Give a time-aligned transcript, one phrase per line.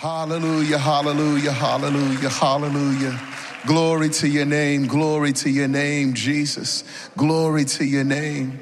[0.00, 3.20] Hallelujah, hallelujah, hallelujah, hallelujah.
[3.66, 6.84] Glory to your name, glory to your name, Jesus.
[7.18, 8.58] Glory to your name.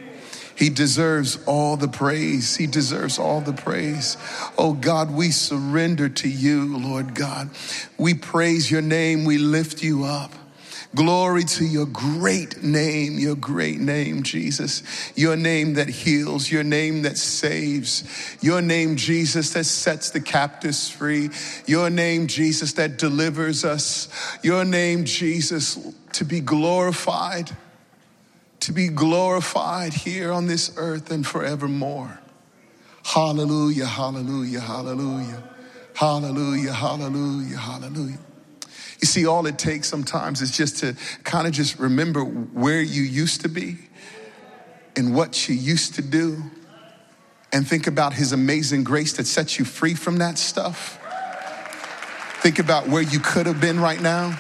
[0.57, 2.57] He deserves all the praise.
[2.57, 4.17] He deserves all the praise.
[4.59, 7.51] Oh God, we surrender to you, Lord God.
[7.99, 9.25] We praise your name.
[9.25, 10.33] We lift you up.
[10.95, 14.83] Glory to your great name, your great name, Jesus.
[15.15, 20.89] Your name that heals, your name that saves, your name, Jesus, that sets the captives
[20.89, 21.29] free,
[21.67, 24.09] your name, Jesus, that delivers us,
[24.43, 25.79] your name, Jesus,
[26.15, 27.55] to be glorified,
[28.61, 32.19] to be glorified here on this earth and forevermore.
[33.05, 35.43] Hallelujah, hallelujah, hallelujah,
[35.95, 38.19] hallelujah, hallelujah, hallelujah.
[39.01, 43.03] You see, all it takes sometimes is just to kind of just remember where you
[43.03, 43.77] used to be
[44.97, 46.43] and what you used to do
[47.53, 50.99] and think about his amazing grace that sets you free from that stuff.
[52.41, 54.39] Think about where you could have been right now.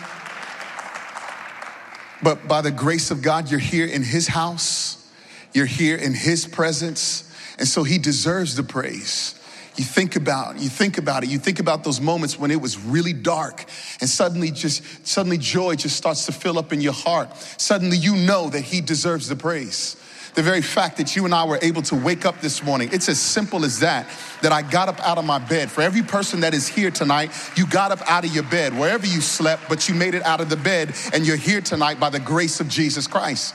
[2.22, 5.08] But by the grace of God, you're here in his house,
[5.54, 9.37] you're here in his presence, and so he deserves the praise.
[9.78, 11.30] You think about, you think about it.
[11.30, 13.64] You think about those moments when it was really dark
[14.00, 17.36] and suddenly just, suddenly joy just starts to fill up in your heart.
[17.58, 19.94] Suddenly you know that he deserves the praise.
[20.34, 23.08] The very fact that you and I were able to wake up this morning, it's
[23.08, 24.08] as simple as that,
[24.42, 25.70] that I got up out of my bed.
[25.70, 29.06] For every person that is here tonight, you got up out of your bed, wherever
[29.06, 32.10] you slept, but you made it out of the bed and you're here tonight by
[32.10, 33.54] the grace of Jesus Christ.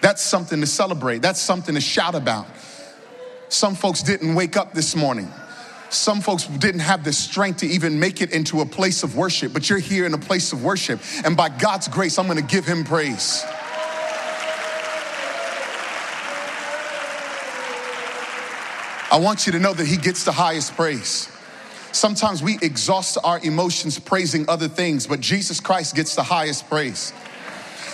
[0.00, 1.20] That's something to celebrate.
[1.20, 2.46] That's something to shout about.
[3.54, 5.32] Some folks didn't wake up this morning.
[5.88, 9.52] Some folks didn't have the strength to even make it into a place of worship,
[9.52, 10.98] but you're here in a place of worship.
[11.24, 13.44] And by God's grace, I'm gonna give him praise.
[19.12, 21.28] I want you to know that he gets the highest praise.
[21.92, 27.12] Sometimes we exhaust our emotions praising other things, but Jesus Christ gets the highest praise.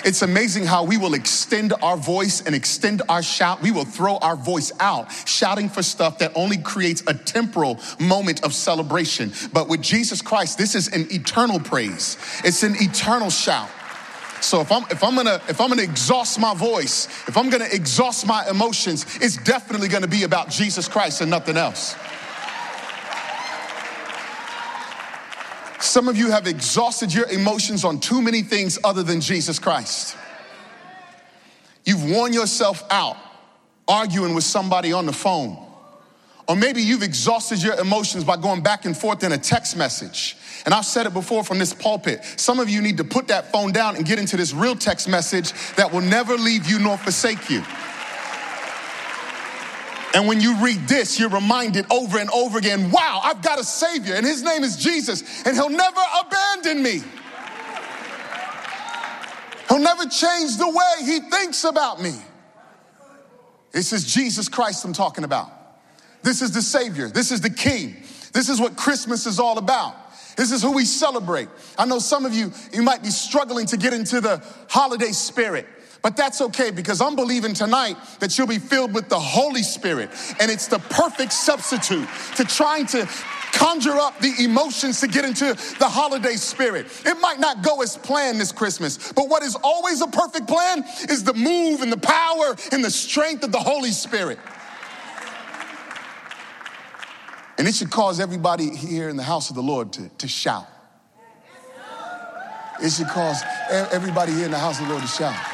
[0.05, 3.61] It's amazing how we will extend our voice and extend our shout.
[3.61, 8.43] We will throw our voice out, shouting for stuff that only creates a temporal moment
[8.43, 9.33] of celebration.
[9.53, 12.17] But with Jesus Christ, this is an eternal praise.
[12.45, 13.69] It's an eternal shout.
[14.41, 17.69] So if I'm if I'm gonna if I'm gonna exhaust my voice, if I'm gonna
[17.71, 21.95] exhaust my emotions, it's definitely gonna be about Jesus Christ and nothing else.
[25.81, 30.17] Some of you have exhausted your emotions on too many things other than Jesus Christ.
[31.85, 33.17] You've worn yourself out
[33.89, 35.59] arguing with somebody on the phone.
[36.49, 40.37] Or maybe you've exhausted your emotions by going back and forth in a text message.
[40.65, 42.25] And I've said it before from this pulpit.
[42.37, 45.09] Some of you need to put that phone down and get into this real text
[45.09, 47.63] message that will never leave you nor forsake you.
[50.13, 53.65] And when you read this, you're reminded over and over again wow, I've got a
[53.65, 57.03] Savior, and His name is Jesus, and He'll never abandon me.
[59.69, 62.15] He'll never change the way He thinks about me.
[63.73, 65.49] This is Jesus Christ I'm talking about.
[66.23, 67.09] This is the Savior.
[67.09, 67.97] This is the King.
[68.33, 69.95] This is what Christmas is all about.
[70.37, 71.49] This is who we celebrate.
[71.79, 75.67] I know some of you, you might be struggling to get into the holiday spirit.
[76.03, 80.11] But that's okay because I'm believing tonight that you'll be filled with the Holy Spirit.
[80.41, 83.09] And it's the perfect substitute to trying to
[83.53, 86.87] conjure up the emotions to get into the holiday spirit.
[87.05, 90.85] It might not go as planned this Christmas, but what is always a perfect plan
[91.09, 94.39] is the move and the power and the strength of the Holy Spirit.
[97.59, 100.67] And it should cause everybody here in the house of the Lord to, to shout.
[102.83, 105.50] It should cause everybody here in the house of the Lord to shout.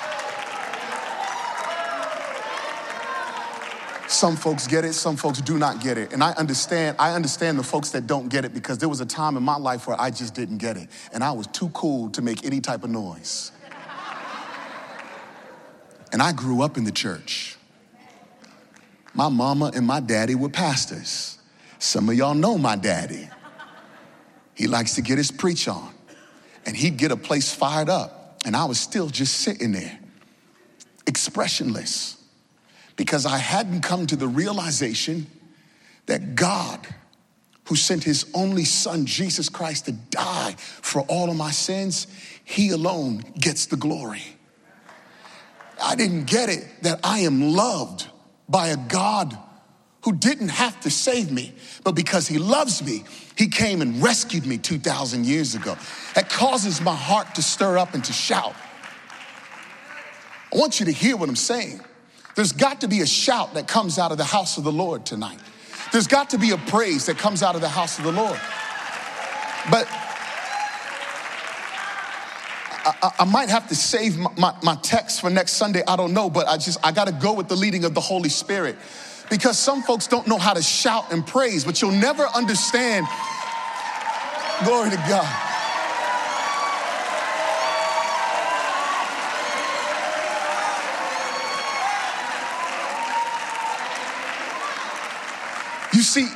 [4.09, 6.13] Some folks get it, some folks do not get it.
[6.13, 9.07] And I understand, I understand the folks that don't get it because there was a
[9.07, 10.89] time in my life where I just didn't get it.
[11.13, 13.51] And I was too cool to make any type of noise.
[16.13, 17.57] And I grew up in the church.
[19.13, 21.39] My mama and my daddy were pastors.
[21.79, 23.29] Some of y'all know my daddy.
[24.55, 25.93] He likes to get his preach on.
[26.65, 28.39] And he'd get a place fired up.
[28.45, 29.99] And I was still just sitting there,
[31.07, 32.16] expressionless
[32.97, 35.27] because I hadn't come to the realization
[36.07, 36.87] that God,
[37.65, 42.07] who sent his only son, Jesus Christ, to die for all of my sins,
[42.45, 44.23] he alone gets the glory.
[45.83, 48.09] I didn't get it that I am loved
[48.49, 49.37] by a God
[50.03, 51.53] who didn't have to save me,
[51.83, 53.05] but because he loves me,
[53.37, 55.77] he came and rescued me 2,000 years ago.
[56.15, 58.55] That causes my heart to stir up and to shout.
[60.53, 61.81] I want you to hear what I'm saying.
[62.37, 65.07] There's got to be a shout that comes out of the house of the Lord
[65.07, 65.39] tonight.
[65.91, 68.39] There's got to be a praise that comes out of the house of the Lord.
[69.71, 69.89] But
[72.85, 75.83] I, I, might have to save my, my, my text for next Sunday.
[75.89, 78.01] I don't know, but I just, I got to go with the leading of the
[78.01, 78.77] Holy Spirit
[79.31, 83.07] because some folks don't know how to shout and praise, but you'll never understand.
[84.65, 85.46] Glory to God.
[96.17, 96.29] See,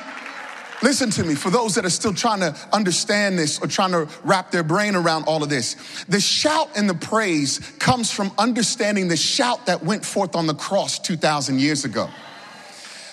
[0.82, 4.08] Listen to me, for those that are still trying to understand this or trying to
[4.24, 5.76] wrap their brain around all of this,
[6.08, 10.54] the shout and the praise comes from understanding the shout that went forth on the
[10.54, 12.08] cross 2,000 years ago.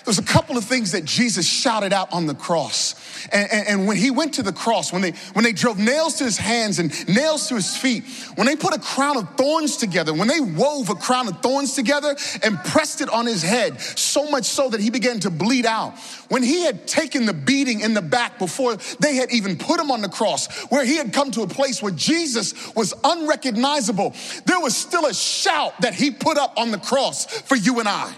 [0.07, 2.95] There's a couple of things that Jesus shouted out on the cross.
[3.33, 6.13] And, and, and, when he went to the cross, when they, when they drove nails
[6.19, 8.05] to his hands and nails to his feet,
[8.35, 11.73] when they put a crown of thorns together, when they wove a crown of thorns
[11.73, 15.65] together and pressed it on his head, so much so that he began to bleed
[15.65, 15.99] out.
[16.29, 19.91] When he had taken the beating in the back before they had even put him
[19.91, 24.15] on the cross, where he had come to a place where Jesus was unrecognizable,
[24.45, 27.89] there was still a shout that he put up on the cross for you and
[27.89, 28.15] I.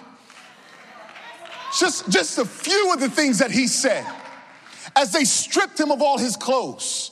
[1.77, 4.05] Just, just a few of the things that he said
[4.95, 7.11] as they stripped him of all his clothes.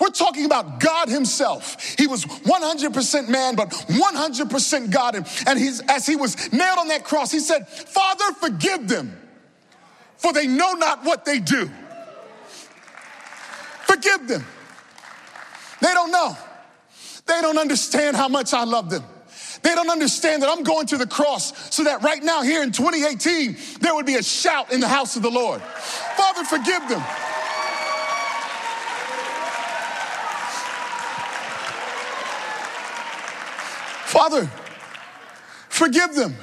[0.00, 1.96] We're talking about God Himself.
[1.98, 5.16] He was 100% man, but 100% God.
[5.46, 9.18] And he's, as he was nailed on that cross, he said, Father, forgive them,
[10.16, 11.68] for they know not what they do.
[13.86, 14.46] Forgive them.
[15.80, 16.36] They don't know.
[17.26, 19.04] They don't understand how much I love them.
[19.62, 22.72] They don't understand that I'm going to the cross so that right now, here in
[22.72, 25.60] 2018, there would be a shout in the house of the Lord.
[25.62, 27.02] Father, forgive them.
[34.08, 34.50] Father,
[35.68, 36.34] forgive them.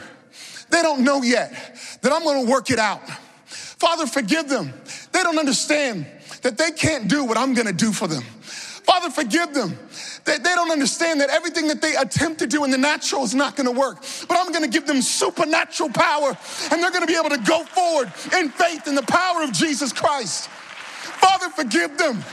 [0.70, 3.02] They don't know yet that I'm going to work it out.
[3.48, 4.74] Father, forgive them.
[5.12, 6.06] They don't understand
[6.44, 8.22] that they can't do what I'm going to do for them.
[8.22, 9.78] Father, forgive them.
[10.26, 13.36] They, they don't understand that everything that they attempt to do in the natural is
[13.36, 14.04] not going to work.
[14.28, 16.36] But I'm going to give them supernatural power,
[16.72, 19.54] and they're going to be able to go forward in faith in the power of
[19.54, 20.50] Jesus Christ.
[20.50, 22.24] Father, forgive them.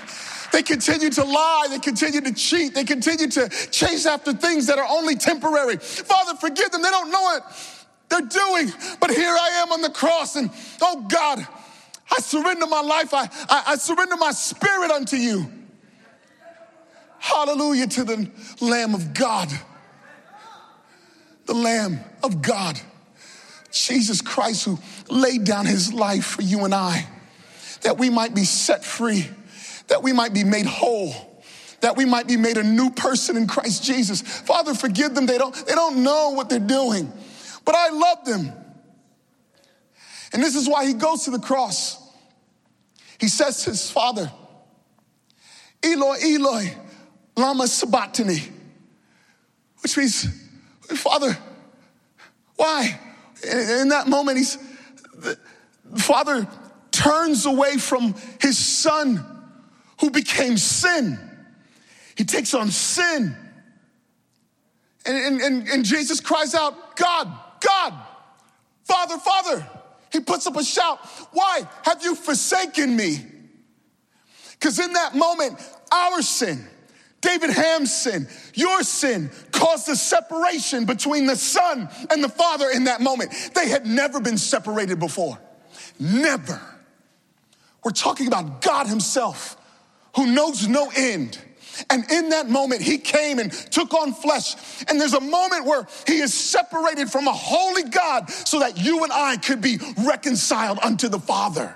[0.52, 1.66] They continue to lie.
[1.70, 2.74] They continue to cheat.
[2.74, 5.76] They continue to chase after things that are only temporary.
[5.76, 6.82] Father, forgive them.
[6.82, 7.42] They don't know it.
[8.08, 8.72] they're doing.
[9.00, 10.50] But here I am on the cross, and
[10.80, 11.46] oh God,
[12.10, 13.12] I surrender my life.
[13.12, 15.46] I, I, I surrender my spirit unto you.
[17.22, 18.28] Hallelujah to the
[18.60, 19.48] Lamb of God.
[21.46, 22.80] The Lamb of God.
[23.70, 24.76] Jesus Christ, who
[25.08, 27.06] laid down his life for you and I,
[27.82, 29.28] that we might be set free,
[29.86, 31.14] that we might be made whole,
[31.80, 34.20] that we might be made a new person in Christ Jesus.
[34.20, 35.26] Father, forgive them.
[35.26, 37.10] They don't, they don't know what they're doing,
[37.64, 38.52] but I love them.
[40.32, 42.02] And this is why he goes to the cross.
[43.20, 44.32] He says to his father,
[45.84, 46.75] Eloi, Eloi,
[47.37, 48.43] lama sabachthani,
[49.82, 50.26] which means,
[50.88, 51.37] Father,
[52.56, 52.99] why?
[53.43, 54.58] In that moment, he's,
[55.14, 55.37] the
[55.96, 56.46] father
[56.90, 59.25] turns away from his son
[60.00, 61.19] who became sin.
[62.17, 63.37] He takes on sin.
[65.05, 67.94] And, and, and Jesus cries out, God, God,
[68.85, 69.67] Father, Father.
[70.12, 70.99] He puts up a shout.
[71.32, 73.25] Why have you forsaken me?
[74.52, 75.58] Because in that moment,
[75.90, 76.64] our sin,
[77.23, 82.85] David Ham's sin, your sin caused the separation between the son and the father in
[82.85, 83.33] that moment.
[83.55, 85.38] They had never been separated before.
[85.99, 86.61] Never.
[87.85, 89.57] We're talking about God Himself
[90.17, 91.38] who knows no end.
[91.88, 94.55] And in that moment, he came and took on flesh.
[94.88, 99.02] And there's a moment where he is separated from a holy God so that you
[99.05, 101.75] and I could be reconciled unto the Father.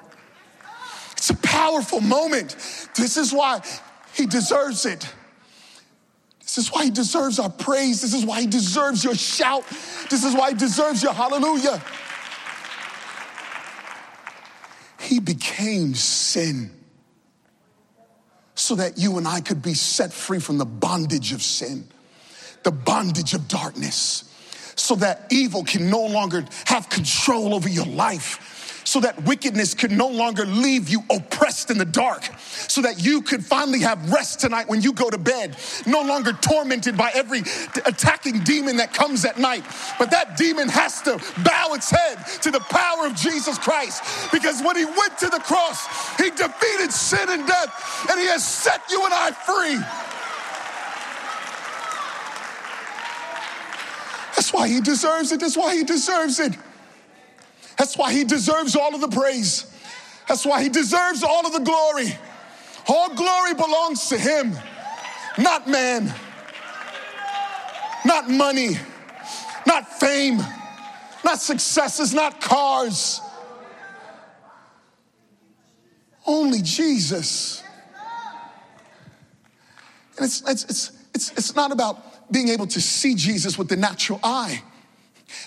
[1.13, 2.57] It's a powerful moment.
[2.95, 3.63] This is why
[4.15, 5.11] he deserves it.
[6.47, 8.01] This is why he deserves our praise.
[8.01, 9.67] This is why he deserves your shout.
[10.09, 11.83] This is why he deserves your hallelujah.
[15.01, 16.71] He became sin
[18.55, 21.89] so that you and I could be set free from the bondage of sin,
[22.63, 24.33] the bondage of darkness,
[24.77, 28.56] so that evil can no longer have control over your life
[28.87, 32.23] so that wickedness could no longer leave you oppressed in the dark,
[32.69, 36.33] so that you could finally have rest tonight when you go to bed, no longer
[36.35, 37.41] tormented by every
[37.85, 39.65] attacking demon that comes at night.
[39.99, 44.63] But that demon has to bow its head to the power of Jesus Christ because
[44.63, 48.83] when he went to the cross, he defeated sin and death, and he has set
[48.89, 49.79] you and I free.
[54.37, 55.41] That's why he deserves it.
[55.41, 56.53] That's why he deserves it.
[57.79, 59.71] That's why he deserves all of the praise.
[60.29, 62.17] That's why he deserves all of the glory.
[62.89, 64.57] All glory belongs to him,
[65.39, 66.15] not man,
[68.05, 68.77] not money,
[69.67, 70.39] not fame,
[71.25, 73.21] not successes, not cars.
[76.25, 77.63] Only Jesus.
[80.17, 83.77] And it's, it's, it's, it's, it's not about being able to see Jesus with the
[83.77, 84.63] natural eye.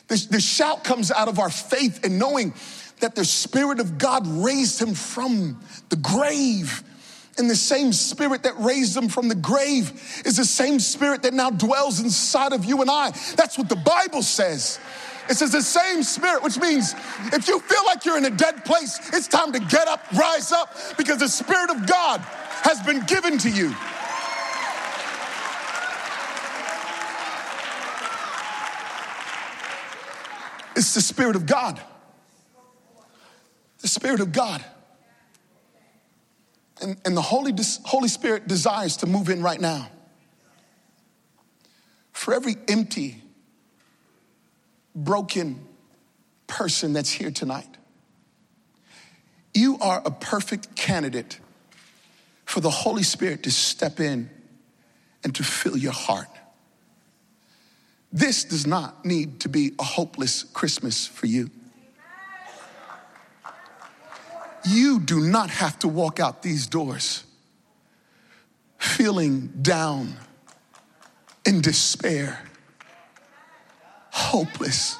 [0.09, 2.53] The, the shout comes out of our faith and knowing
[2.99, 6.83] that the Spirit of God raised him from the grave.
[7.37, 9.91] And the same spirit that raised him from the grave
[10.25, 13.11] is the same spirit that now dwells inside of you and I.
[13.37, 14.77] That's what the Bible says.
[15.29, 16.93] It says the same spirit, which means
[17.31, 20.51] if you feel like you're in a dead place, it's time to get up, rise
[20.51, 23.73] up, because the Spirit of God has been given to you.
[30.79, 31.77] It's the Spirit of God.
[33.81, 34.63] The Spirit of God.
[36.81, 39.89] And, and the Holy, Holy Spirit desires to move in right now.
[42.13, 43.21] For every empty,
[44.95, 45.67] broken
[46.48, 47.67] person that's here tonight,
[49.53, 51.41] you are a perfect candidate
[52.45, 54.29] for the Holy Spirit to step in
[55.25, 56.29] and to fill your heart.
[58.11, 61.49] This does not need to be a hopeless Christmas for you.
[64.67, 67.23] You do not have to walk out these doors
[68.77, 70.15] feeling down,
[71.45, 72.41] in despair,
[74.11, 74.97] hopeless.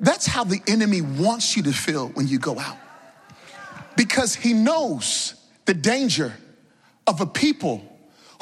[0.00, 2.76] That's how the enemy wants you to feel when you go out.
[3.96, 6.32] Because he knows the danger
[7.06, 7.82] of a people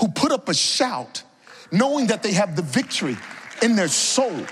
[0.00, 1.22] who put up a shout
[1.70, 3.16] knowing that they have the victory
[3.62, 4.44] in their soul,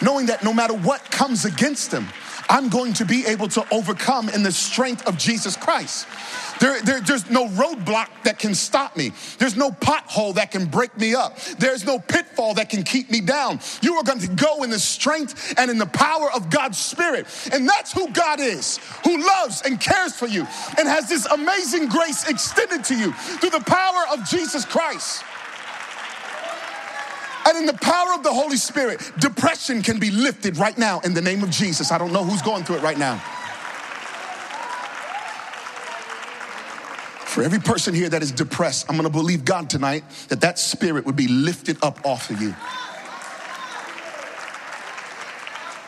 [0.00, 2.08] knowing that no matter what comes against them,
[2.48, 6.06] I'm going to be able to overcome in the strength of Jesus Christ.
[6.60, 9.12] There, there, there's no roadblock that can stop me.
[9.38, 11.38] There's no pothole that can break me up.
[11.58, 13.60] There's no pitfall that can keep me down.
[13.80, 17.26] You are going to go in the strength and in the power of God's Spirit.
[17.52, 20.42] And that's who God is, who loves and cares for you
[20.78, 25.24] and has this amazing grace extended to you through the power of Jesus Christ.
[27.46, 31.12] And in the power of the Holy Spirit, depression can be lifted right now in
[31.14, 31.90] the name of Jesus.
[31.90, 33.18] I don't know who's going through it right now.
[37.26, 41.06] For every person here that is depressed, I'm gonna believe God tonight that that spirit
[41.06, 42.54] would be lifted up off of you.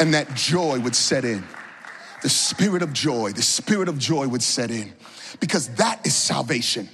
[0.01, 1.45] And that joy would set in.
[2.23, 4.95] The spirit of joy, the spirit of joy would set in
[5.39, 6.89] because that is salvation.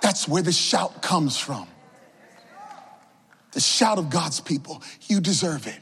[0.00, 1.66] That's where the shout comes from
[3.54, 4.82] the shout of God's people.
[5.02, 5.78] You deserve it.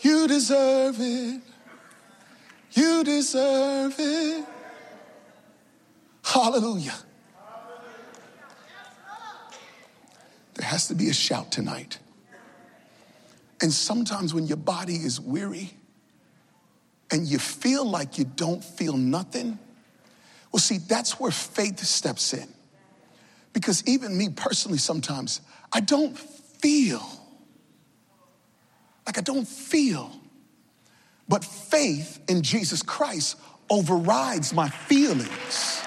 [0.00, 1.40] You deserve it.
[2.72, 4.46] You deserve it.
[6.24, 6.94] Hallelujah.
[10.54, 11.98] There has to be a shout tonight.
[13.60, 15.72] And sometimes when your body is weary
[17.10, 19.58] and you feel like you don't feel nothing,
[20.52, 22.48] well, see, that's where faith steps in.
[23.52, 25.40] Because even me personally, sometimes
[25.72, 26.16] I don't
[26.60, 27.06] feel.
[29.06, 30.10] Like I don't feel.
[31.28, 33.36] But faith in Jesus Christ
[33.70, 35.82] overrides my feelings.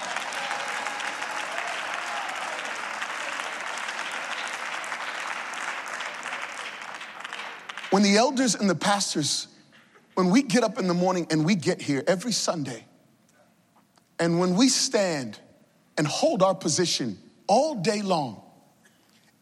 [7.90, 9.48] When the elders and the pastors,
[10.14, 12.84] when we get up in the morning and we get here every Sunday,
[14.18, 15.38] and when we stand
[15.96, 18.42] and hold our position all day long,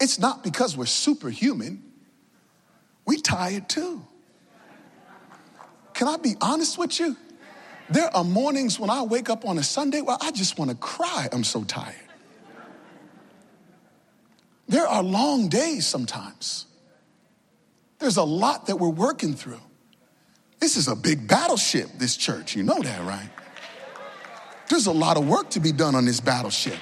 [0.01, 1.83] it's not because we're superhuman.
[3.07, 4.07] We tired too.
[5.95, 7.17] Can I be honest with you?
[7.91, 10.77] There are mornings when I wake up on a Sunday where I just want to
[10.77, 11.29] cry.
[11.33, 11.95] I'm so tired.
[14.69, 16.67] There are long days sometimes.
[17.99, 19.61] There's a lot that we're working through.
[20.61, 22.55] This is a big battleship, this church.
[22.55, 23.31] You know that, right?
[24.69, 26.79] There's a lot of work to be done on this battleship.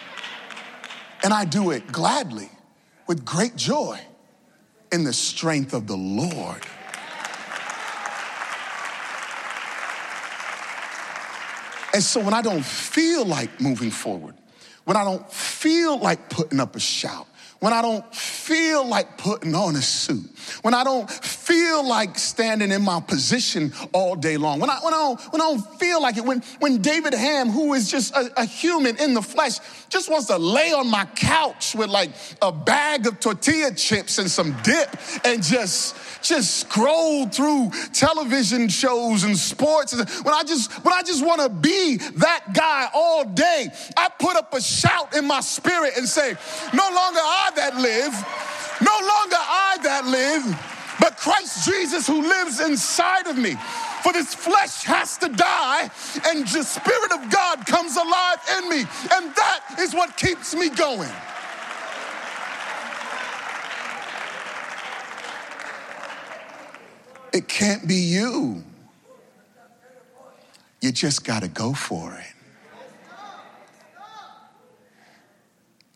[1.23, 2.50] And I do it gladly
[3.06, 4.00] with great joy
[4.92, 6.62] in the strength of the Lord.
[11.94, 14.34] And so when I don't feel like moving forward,
[14.84, 17.26] when I don't feel like putting up a shout,
[17.66, 20.25] when I don't feel like putting on a suit,
[20.62, 24.94] when I don't feel like standing in my position all day long, when I, when
[24.94, 28.14] I, don't, when I don't feel like it, when, when David Ham, who is just
[28.14, 29.58] a, a human in the flesh,
[29.88, 34.30] just wants to lay on my couch with like a bag of tortilla chips and
[34.30, 34.88] some dip
[35.25, 39.92] and just, just scroll through television shows and sports.
[40.23, 44.37] When I just, when I just want to be that guy all day, I put
[44.37, 46.28] up a shout in my spirit and say,
[46.73, 48.12] no longer I that live,
[48.80, 50.44] no longer I that live,
[51.00, 53.56] but Christ Jesus who lives inside of me.
[54.02, 55.90] For this flesh has to die,
[56.26, 58.78] and the Spirit of God comes alive in me.
[59.12, 61.10] And that is what keeps me going.
[67.32, 68.62] It can't be you.
[70.80, 72.32] You just got to go for it.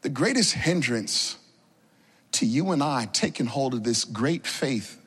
[0.02, 1.36] The greatest hindrance
[2.40, 4.98] to you and I taking hold of this great faith,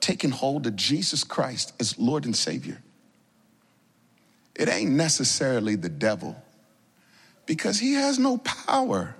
[0.00, 2.82] taking hold of Jesus Christ as Lord and Savior,
[4.54, 6.42] it ain't necessarily the devil
[7.44, 9.14] because he has no power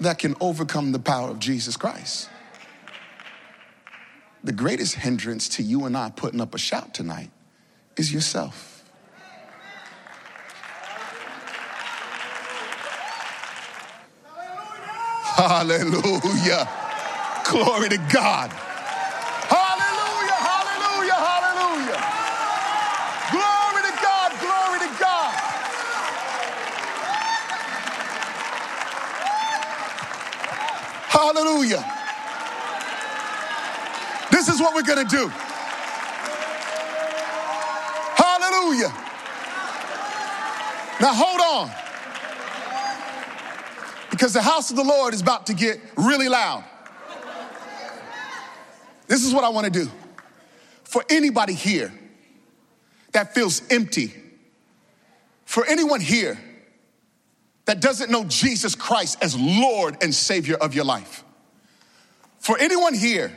[0.00, 2.28] that can overcome the power of Jesus Christ.
[4.42, 7.30] The greatest hindrance to you and I putting up a shout tonight
[7.96, 8.71] is yourself.
[15.34, 16.68] Hallelujah.
[17.48, 18.50] Glory to God.
[19.48, 22.00] Hallelujah, hallelujah, hallelujah.
[23.32, 25.32] Glory to God, glory to God.
[31.08, 31.84] Hallelujah.
[34.30, 35.32] This is what we're going to do.
[38.16, 38.92] Hallelujah.
[41.00, 41.81] Now hold on
[44.22, 46.62] because the house of the Lord is about to get really loud.
[49.08, 49.90] This is what I want to do.
[50.84, 51.92] For anybody here
[53.10, 54.14] that feels empty,
[55.44, 56.38] for anyone here
[57.64, 61.24] that doesn't know Jesus Christ as Lord and Savior of your life,
[62.38, 63.32] for anyone here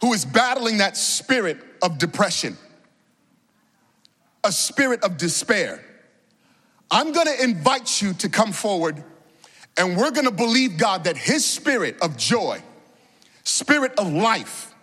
[0.00, 2.56] who is battling that spirit of depression,
[4.42, 5.84] a spirit of despair,
[6.90, 9.04] I'm gonna invite you to come forward
[9.78, 12.60] and we're gonna believe God that His spirit of joy,
[13.44, 14.74] spirit of life,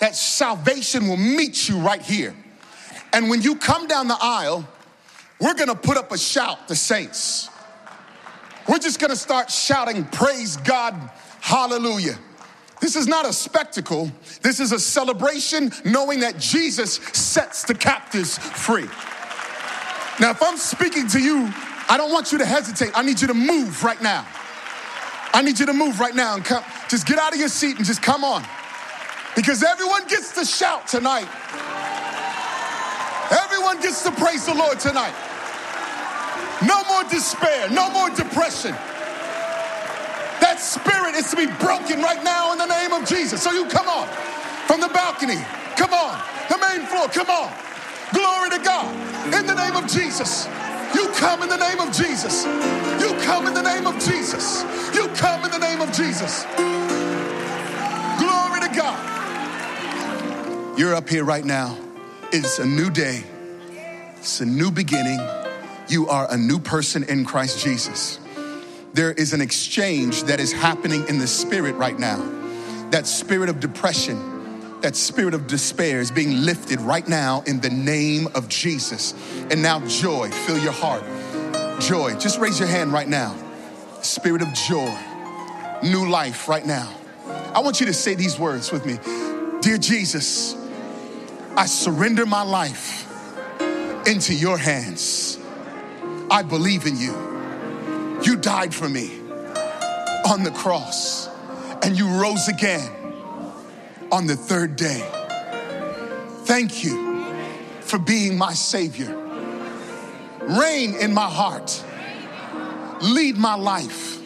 [0.00, 2.34] that salvation will meet you right here.
[3.12, 4.66] And when you come down the aisle,
[5.40, 7.50] we're gonna put up a shout, the saints.
[8.68, 10.94] We're just gonna start shouting, Praise God,
[11.40, 12.18] hallelujah.
[12.80, 14.10] This is not a spectacle,
[14.42, 18.88] this is a celebration knowing that Jesus sets the captives free.
[20.18, 21.52] Now, if I'm speaking to you,
[21.88, 22.92] I don't want you to hesitate.
[22.94, 24.26] I need you to move right now.
[25.32, 26.64] I need you to move right now and come.
[26.88, 28.42] Just get out of your seat and just come on.
[29.36, 31.28] Because everyone gets to shout tonight.
[33.30, 35.14] Everyone gets to praise the Lord tonight.
[36.66, 38.72] No more despair, no more depression.
[40.40, 43.42] That spirit is to be broken right now in the name of Jesus.
[43.42, 44.08] So you come on
[44.66, 45.38] from the balcony,
[45.76, 46.16] come on,
[46.48, 47.52] the main floor, come on.
[48.14, 48.88] Glory to God
[49.34, 50.46] in the name of Jesus.
[50.94, 52.44] You come in the name of Jesus.
[52.44, 54.62] You come in the name of Jesus.
[54.94, 56.44] You come in the name of Jesus.
[58.18, 60.78] Glory to God.
[60.78, 61.76] You're up here right now.
[62.32, 63.22] It's a new day,
[64.16, 65.20] it's a new beginning.
[65.88, 68.18] You are a new person in Christ Jesus.
[68.92, 72.18] There is an exchange that is happening in the spirit right now.
[72.90, 74.35] That spirit of depression
[74.82, 79.14] that spirit of despair is being lifted right now in the name of Jesus.
[79.50, 81.02] And now, joy, fill your heart.
[81.80, 83.34] Joy, just raise your hand right now.
[84.02, 84.94] Spirit of joy,
[85.82, 86.92] new life right now.
[87.54, 88.98] I want you to say these words with me
[89.60, 90.54] Dear Jesus,
[91.56, 93.02] I surrender my life
[94.06, 95.38] into your hands.
[96.30, 97.12] I believe in you.
[98.22, 99.18] You died for me
[100.26, 101.28] on the cross
[101.82, 103.05] and you rose again
[104.12, 105.04] on the third day.
[106.44, 107.24] Thank you
[107.80, 109.14] for being my Savior.
[110.42, 111.84] Reign in my heart,
[113.02, 114.20] lead my life.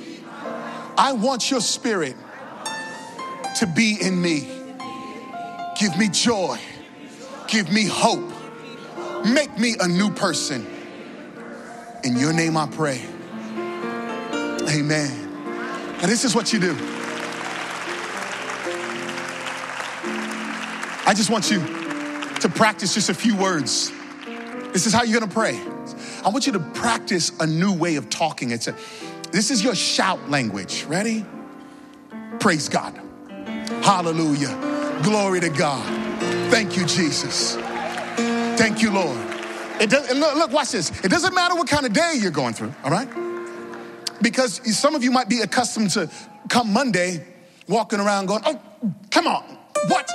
[0.99, 2.14] I want your spirit
[3.59, 4.49] to be in me.
[5.79, 6.59] Give me joy,
[7.49, 8.31] give me hope,
[9.25, 10.66] make me a new person.
[12.05, 13.03] In your name I pray.
[14.69, 15.11] Amen.
[16.03, 16.99] And this is what you do.
[21.11, 23.90] I just want you to practice just a few words.
[24.73, 25.61] This is how you're gonna pray.
[26.25, 28.53] I want you to practice a new way of talking.
[28.53, 28.77] It's a,
[29.33, 30.85] this is your shout language.
[30.85, 31.27] Ready?
[32.38, 32.96] Praise God.
[33.83, 35.01] Hallelujah.
[35.03, 35.85] Glory to God.
[36.49, 37.57] Thank you, Jesus.
[37.57, 39.18] Thank you, Lord.
[39.81, 40.90] It does, look, look, watch this.
[41.05, 43.09] It doesn't matter what kind of day you're going through, all right?
[44.23, 46.09] Because some of you might be accustomed to
[46.49, 47.27] come Monday
[47.66, 48.61] walking around going, oh,
[49.11, 49.42] come on,
[49.88, 50.09] what?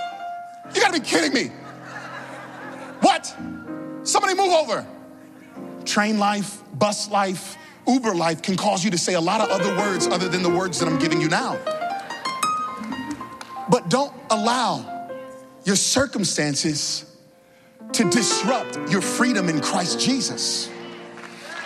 [0.75, 1.51] You gotta be kidding me.
[2.99, 3.33] What?
[4.03, 4.85] Somebody move over.
[5.85, 7.55] Train life, bus life,
[7.87, 10.49] Uber life can cause you to say a lot of other words other than the
[10.49, 11.57] words that I'm giving you now.
[13.69, 15.09] But don't allow
[15.63, 17.15] your circumstances
[17.93, 20.69] to disrupt your freedom in Christ Jesus.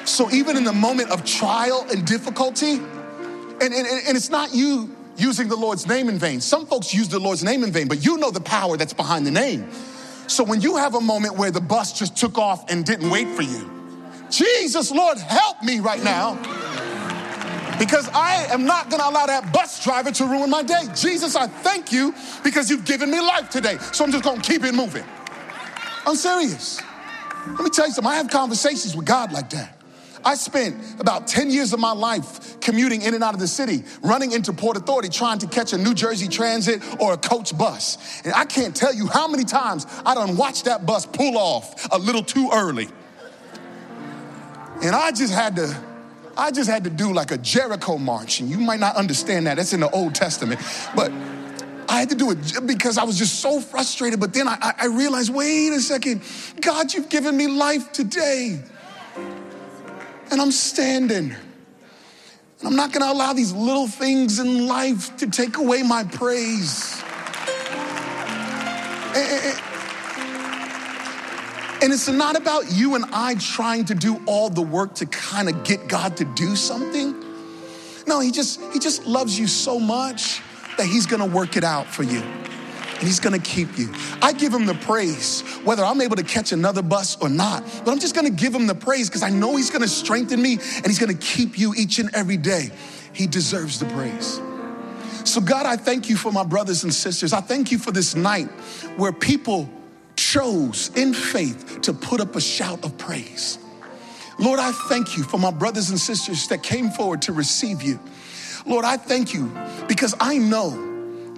[0.05, 4.95] So even in the moment of trial and difficulty, and, and, and it's not you
[5.19, 6.41] using the Lord's name in vain.
[6.41, 9.25] Some folks use the Lord's name in vain, but you know the power that's behind
[9.25, 9.69] the name.
[10.27, 13.27] So when you have a moment where the bus just took off and didn't wait
[13.29, 13.69] for you,
[14.29, 16.35] Jesus, Lord, help me right now.
[17.79, 20.83] Because I am not gonna allow that bus driver to ruin my day.
[20.93, 23.77] Jesus, I thank you because you've given me life today.
[23.93, 25.05] So I'm just gonna keep it moving.
[26.05, 26.81] I'm serious.
[27.47, 28.11] Let me tell you something.
[28.11, 29.78] I have conversations with God like that.
[30.23, 33.83] I spent about 10 years of my life commuting in and out of the city,
[34.01, 38.21] running into Port Authority, trying to catch a New Jersey Transit or a coach bus.
[38.23, 41.87] And I can't tell you how many times I done watched that bus pull off
[41.91, 42.89] a little too early.
[44.81, 45.77] And I just had to,
[46.37, 48.39] I just had to do like a Jericho march.
[48.39, 49.57] And you might not understand that.
[49.57, 50.61] That's in the Old Testament.
[50.95, 51.11] But
[51.89, 54.19] I had to do it because I was just so frustrated.
[54.19, 56.21] But then I, I realized, wait a second,
[56.61, 58.59] God, you've given me life today.
[60.31, 61.31] And I'm standing.
[61.31, 67.01] And I'm not gonna allow these little things in life to take away my praise.
[69.15, 69.59] And,
[71.81, 75.49] and it's not about you and I trying to do all the work to kind
[75.49, 77.15] of get God to do something.
[78.05, 80.41] No, he just he just loves you so much
[80.77, 82.23] that he's going to work it out for you.
[82.99, 83.93] And he's to keep you.
[84.21, 87.63] I give him the praise whether I'm able to catch another bus or not.
[87.85, 90.53] But I'm just to give him the praise because I know he's to strengthen me
[90.53, 92.71] and he's to keep you each and every day.
[93.13, 94.41] He deserves the praise.
[95.23, 97.31] So, God, I thank you for my brothers and sisters.
[97.31, 98.47] I thank you for this night
[98.97, 99.69] where people
[100.17, 103.59] chose in faith to put up a shout of praise.
[104.39, 107.99] Lord, I thank you for my brothers and sisters that came forward to receive you.
[108.65, 109.51] Lord, I thank you
[109.87, 110.88] because I know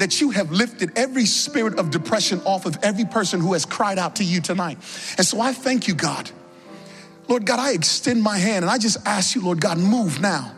[0.01, 3.99] that you have lifted every spirit of depression off of every person who has cried
[3.99, 4.79] out to you tonight.
[5.19, 6.31] And so I thank you, God.
[7.27, 10.55] Lord God, I extend my hand and I just ask you, Lord God, move now.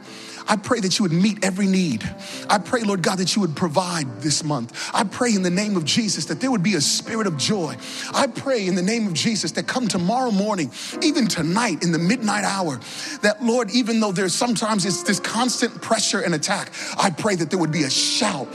[0.47, 2.09] I pray that you would meet every need.
[2.49, 4.91] I pray, Lord God, that you would provide this month.
[4.93, 7.75] I pray in the name of Jesus that there would be a spirit of joy.
[8.13, 11.99] I pray in the name of Jesus that come tomorrow morning, even tonight in the
[11.99, 12.79] midnight hour,
[13.23, 17.49] that Lord, even though there's sometimes it's this constant pressure and attack, I pray that
[17.49, 18.47] there would be a shout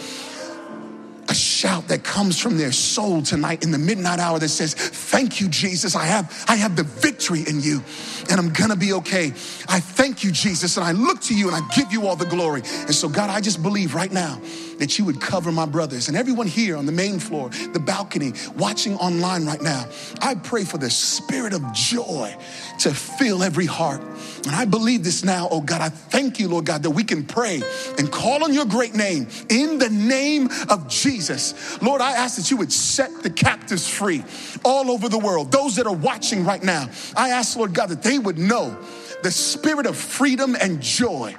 [1.59, 5.49] shout that comes from their soul tonight in the midnight hour that says, Thank you,
[5.49, 5.97] Jesus.
[5.97, 7.83] I have, I have the victory in you,
[8.31, 9.27] and I'm gonna be okay.
[9.69, 12.27] I thank you, Jesus, and I look to you and I give you all the
[12.27, 12.63] glory.
[12.87, 14.41] And so, God, I just believe right now
[14.79, 18.33] that you would cover my brothers and everyone here on the main floor, the balcony,
[18.57, 19.87] watching online right now.
[20.21, 22.35] I pray for the spirit of joy
[22.81, 24.01] to fill every heart.
[24.45, 25.81] And I believe this now, oh God.
[25.81, 27.63] I thank you, Lord God, that we can pray
[27.99, 31.81] and call on your great name in the name of Jesus.
[31.83, 34.25] Lord, I ask that you would set the captives free
[34.65, 36.89] all over the world, those that are watching right now.
[37.17, 38.77] I ask, Lord God, that they would know
[39.23, 41.35] the spirit of freedom and joy.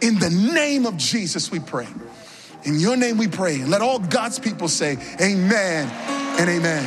[0.00, 1.88] In the name of Jesus, we pray.
[2.66, 3.60] In your name we pray.
[3.60, 5.88] And let all God's people say, Amen
[6.38, 6.84] and amen.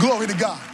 [0.00, 0.69] Glory to God.